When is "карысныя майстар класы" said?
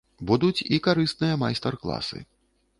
0.87-2.27